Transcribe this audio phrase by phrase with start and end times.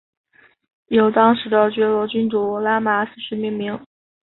[0.87, 3.79] 由当时的暹罗君主拉玛四世命名。